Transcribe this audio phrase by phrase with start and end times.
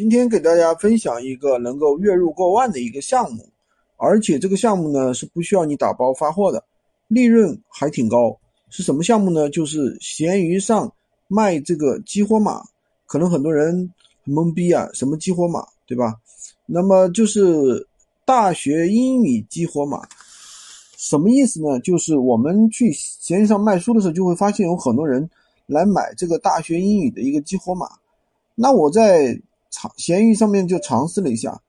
[0.00, 3.46] 今天给大家分享一个能够月入过万的一个项目，
[3.98, 6.64] 而且这个项目呢是不需要你打包发货的，
[7.08, 8.34] 利润还挺高。
[8.70, 9.50] 是什么项目呢？
[9.50, 10.90] 就是闲鱼上
[11.28, 12.62] 卖这个激活码。
[13.04, 13.92] 可能很多人
[14.24, 16.14] 很懵逼啊，什么激活码，对吧？
[16.64, 17.86] 那么就是
[18.24, 20.00] 大学英语激活码，
[20.96, 21.78] 什么意思呢？
[21.80, 25.28] 就是我们去闲鱼上卖书的时候，就会发现有很多人
[25.66, 27.86] 来买这个大学英语的一个激活码。
[28.54, 29.38] 那我在
[29.70, 31.60] 尝闲鱼上面就尝试了一下，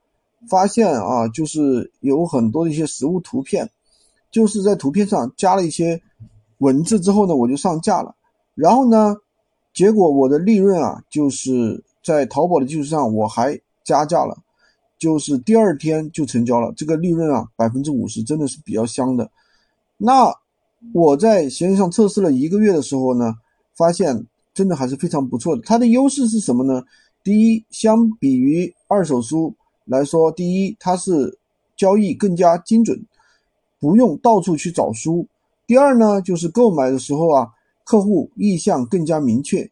[0.48, 3.70] 发现啊，就是有很多的一些实物图片，
[4.30, 6.00] 就是在图片上加了一些
[6.58, 8.14] 文字之后呢，我就上架了，
[8.54, 9.16] 然后呢，
[9.72, 14.36] 结果我的利润啊，就是在淘宝的基础上我还加价了，
[14.98, 19.30] 就是第二天就成交了，这个利润啊百分之五十真的是比较香的。
[19.96, 20.34] 那
[20.92, 23.34] 我在闲鱼上测试了一个月的时候呢，
[23.76, 25.62] 发现真的还是非常不错的。
[25.64, 26.82] 它的优势是什么呢？
[27.24, 29.54] 第一，相比于二手书
[29.84, 31.38] 来说，第一它是
[31.76, 33.00] 交易更加精准，
[33.78, 35.26] 不用到处去找书。
[35.66, 37.48] 第二呢，就是购买的时候啊，
[37.84, 39.70] 客户意向更加明确。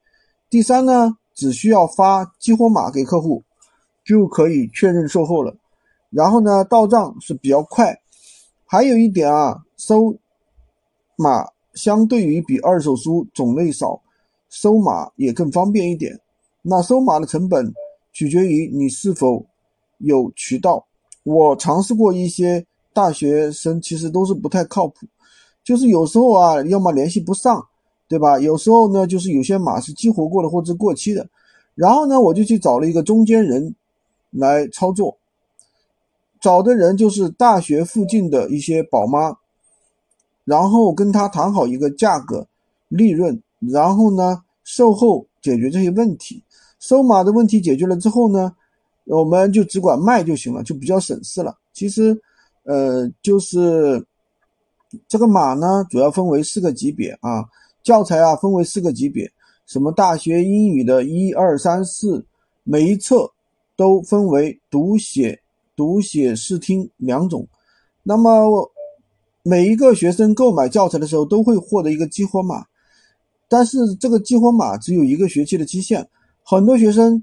[0.49, 3.43] 第三呢，只需要发激活码给客户，
[4.05, 5.57] 就可以确认售后了。
[6.11, 8.01] 然后呢，到账是比较快。
[8.65, 10.15] 还有一点啊，收
[11.17, 14.01] 码相对于比二手书种类少，
[14.49, 16.19] 收码也更方便一点。
[16.63, 17.73] 那收码的成本
[18.13, 19.45] 取决于你是否
[19.99, 20.87] 有渠道。
[21.23, 25.07] 我尝试过一些大学生，其实都是不太靠谱。
[25.63, 27.65] 就是有时候啊，要么联系不上，
[28.09, 28.39] 对吧？
[28.39, 31.29] 有时候呢，就是有些码是激活过的或者过期的。
[31.75, 33.75] 然后呢，我就去找了一个中间人
[34.31, 35.17] 来操作。
[36.41, 39.37] 找的人就是大学附近的一些宝妈，
[40.45, 42.47] 然后跟他谈好一个价格、
[42.89, 46.43] 利润，然后呢，售后解决这些问题。
[46.79, 48.53] 收码的问题解决了之后呢，
[49.05, 51.57] 我们就只管卖就行了，就比较省事了。
[51.73, 52.19] 其实，
[52.65, 54.05] 呃，就是
[55.07, 57.45] 这个码呢，主要分为四个级别啊，
[57.83, 59.31] 教材啊分为四个级别，
[59.67, 62.25] 什么大学英语的一二三四，
[62.65, 63.31] 每一册
[63.77, 65.41] 都分为读写、
[65.77, 67.47] 读写试听两种。
[68.03, 68.71] 那么
[69.43, 72.65] 每一个学生购买教材的时候都会获得一个激活码，
[73.51, 76.07] 但是这个激活码只有一个学期的期限。
[76.45, 77.23] 很多学生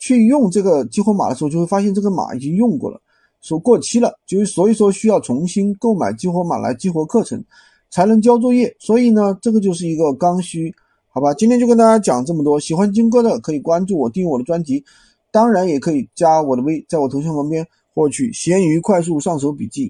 [0.00, 3.00] 去用这个激活码的时候，就会发现这个码已经用过了，
[3.40, 7.42] 说过期了，就所以说需要重新购买激活码来激活课程，
[7.90, 8.74] 才能交作业。
[8.80, 10.74] 所以呢，这个就是一个刚需，
[11.08, 11.32] 好吧？
[11.34, 14.84] 今天就跟大家讲这么多，喜欢金哥的可以关注我，订阅我的专辑，
[15.30, 17.64] 当然也可以加我的微，在我头像旁边
[17.94, 19.86] 获取闲鱼快速上手笔记。